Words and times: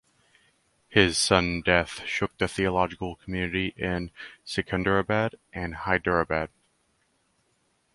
His 0.89 1.15
sudden 1.19 1.61
death 1.61 2.03
shook 2.07 2.35
the 2.39 2.47
theological 2.47 3.17
community 3.17 3.67
in 3.77 4.09
Secunderabad 4.43 5.35
and 5.53 5.75
Hyderabad. 5.75 6.49